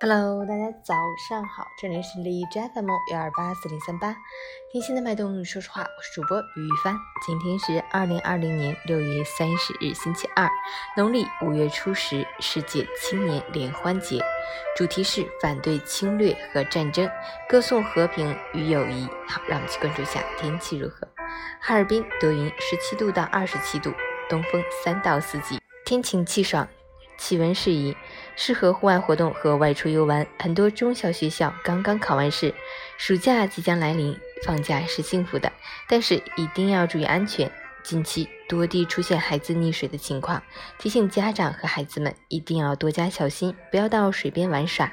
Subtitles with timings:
[0.00, 4.14] Hello，大家早上好，这里是荔枝 FM 幺二八四零三八，
[4.70, 6.96] 听心的脉动，说实话，我是主播于一帆。
[7.24, 10.50] 今天是二零二零年六月三十日，星期二，
[10.96, 14.20] 农历五月初十，世界青年联欢节，
[14.76, 17.08] 主题是反对侵略和战争，
[17.48, 19.06] 歌颂和平与友谊。
[19.28, 21.08] 好，让我们去关注一下天气如何。
[21.60, 23.92] 哈尔滨多云，十七度到二十七度，
[24.28, 26.68] 东风三到四级，天晴气爽。
[27.16, 27.96] 气温适宜，
[28.36, 30.26] 适合户外活动和外出游玩。
[30.38, 32.54] 很多中小学校刚刚考完试，
[32.98, 35.52] 暑假即将来临，放假是幸福的，
[35.88, 37.50] 但是一定要注意安全。
[37.82, 40.42] 近期多地出现孩子溺水的情况，
[40.78, 44.90] 提醒家长和孩子们一定要多加小心，不要到水边玩耍。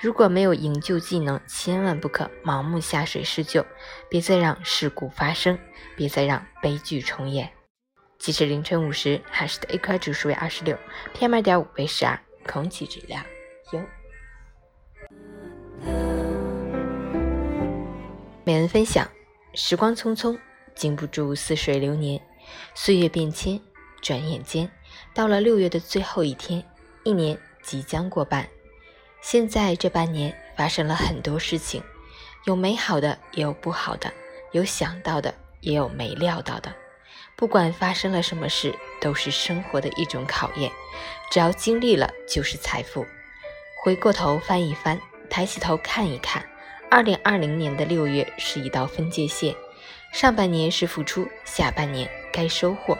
[0.00, 3.66] 如果没有营救技能，千万不可盲目下水施救，
[4.08, 5.58] 别再让事故发生，
[5.94, 7.59] 别再让悲剧重演。
[8.20, 10.76] 即使凌晨五时，海市的 AQI 指数为二十六
[11.14, 13.24] ，PM 二点五为十二，空气质量
[13.72, 13.80] 优。
[18.44, 19.10] 每人分享：
[19.54, 20.38] 时光匆匆，
[20.74, 22.20] 经不住似水流年，
[22.74, 23.58] 岁月变迁，
[24.02, 24.70] 转眼间
[25.14, 26.62] 到了六月的最后一天，
[27.04, 28.46] 一年即将过半。
[29.22, 31.82] 现在这半年发生了很多事情，
[32.44, 34.12] 有美好的，也有不好的，
[34.52, 36.70] 有想到的，也有没料到的。
[37.40, 40.70] 不管发生了什么事，都是生活的一种考验。
[41.30, 43.06] 只要经历了，就是财富。
[43.82, 46.44] 回过头翻一翻，抬起头看一看，
[46.90, 49.54] 二零二零年的六月是一道分界线。
[50.12, 52.98] 上半年是付出，下半年该收获。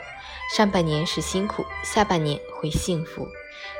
[0.55, 3.27] 上半年是辛苦，下半年会幸福。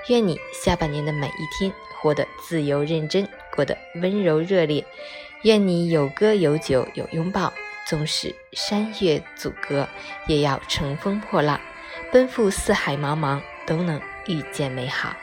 [0.09, 4.85] 愿你下半年的每一天活得自由认真，过得温柔热烈。
[5.41, 7.51] 愿你有歌有酒有拥抱。
[7.91, 9.85] 纵使山岳阻隔，
[10.25, 11.59] 也要乘风破浪，
[12.09, 15.13] 奔赴四海茫茫，都能遇见美好。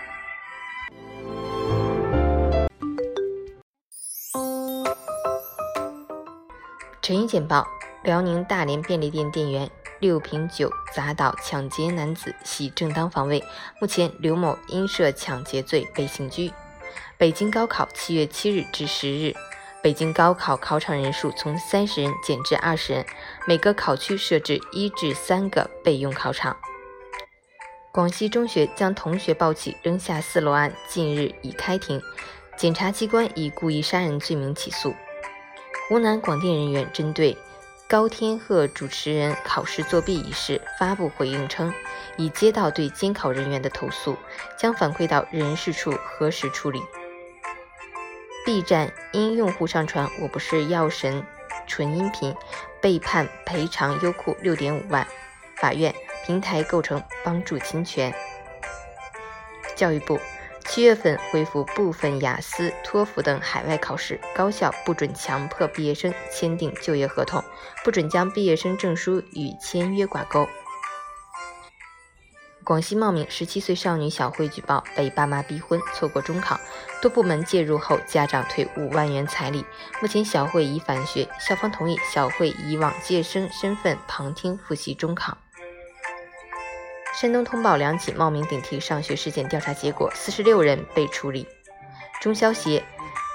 [7.01, 7.67] 陈语简报：
[8.05, 13.43] 辽宁大连便利店店员六瓶酒砸倒抢劫男子，系正当防卫。
[13.81, 16.53] 目前刘某因涉抢劫罪被刑拘。
[17.17, 19.35] 北京高考七月七日至十日。
[19.89, 23.07] 北京高考考场人数从三十人减至二十人，
[23.47, 26.55] 每个考区设置一至三个备用考场。
[27.91, 32.03] 广西中学将同学抱起扔下四楼案近日已开庭，
[32.55, 34.95] 检察机关以故意杀人罪名起诉。
[35.89, 37.35] 湖南广电人员针对
[37.89, 41.73] 高天鹤主持人考试作弊一事发布回应称，
[42.19, 44.19] 已接到对监考人员的投诉，
[44.59, 46.83] 将反馈到人事处核实处理。
[48.49, 51.23] B 站因用户上传“我不是药神”
[51.69, 52.35] 纯音频，
[52.81, 55.07] 被判赔偿优酷六点五万。
[55.59, 55.95] 法院
[56.25, 58.11] 平台构成帮助侵权。
[59.77, 60.19] 教育部
[60.65, 67.45] 七月份恢复部分雅思、托福等海外考试，高校不准强迫毕业生签订就业合同，
[67.85, 70.49] 不准将毕业生证书与签约挂钩。
[72.69, 76.61] 广西茂名十七岁少女小慧举报被爸妈逼婚，错过中考，
[77.01, 79.65] 多部门介入后，家长退五万元彩礼。
[80.03, 85.39] 目前小慧已返学，校方同意小慧以往届生身份旁听复习中考。
[87.19, 91.49] 山东通报两起茂名顶替上学事件调查结果，四十六人被处理。
[92.21, 92.85] 中消协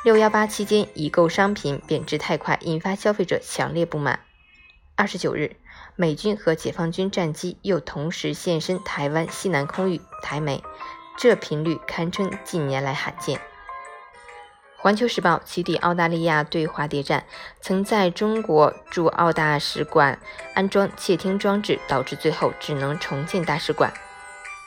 [0.05, 4.19] 六幺八期间已购商品贬值太快，引发消费者强烈不满。
[4.95, 5.55] 二十九日。
[5.95, 10.63] 美军和解放军战机又同时现身台湾西南空域，台美
[11.17, 13.39] 这频率堪称近年来罕见。
[14.75, 17.25] 环球时报起底澳大利亚对华谍战，
[17.61, 20.19] 曾在中国驻澳大使馆
[20.55, 23.93] 安装窃听装置，导致最后只能重建大使馆。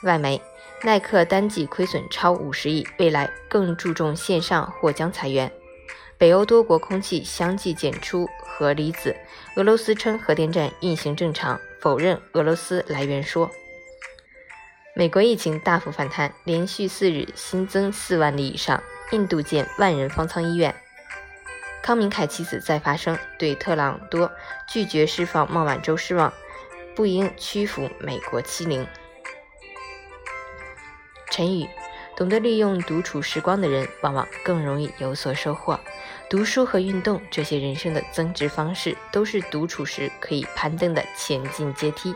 [0.03, 0.41] 外媒
[0.83, 5.51] 耐克单季亏损超五十亿，未来更注重线上或将裁员。
[6.17, 8.27] 北欧多国空气相继检出
[8.57, 9.15] 核离子，
[9.55, 13.51] 俄罗斯称核电站运行正常，否认俄罗斯来源说。
[14.95, 18.81] 美国疫情大幅反弹，连续四日新增四万例以上。
[19.11, 20.73] 印度建万人方舱医院。
[21.83, 24.31] 康明凯妻子再发声，对特朗多
[24.67, 26.33] 拒绝释放孟晚舟失望，
[26.95, 28.87] 不应屈服美国欺凌。
[31.29, 31.69] 陈宇。
[32.15, 35.79] 懂得利用独处时光的人，往往更容易有所收获。
[36.29, 42.13] 读书和运动这些人生的增值方式，都是独处时可以攀登的前进阶梯。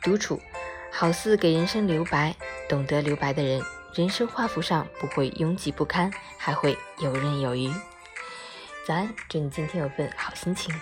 [0.00, 0.40] 独处
[0.92, 2.32] 好似给人生留白，
[2.68, 3.60] 懂得留白的人，
[3.92, 7.68] 人生画幅上不会拥挤不堪，还会游刃有余。
[8.86, 10.72] 早安，祝你今天有份好心情。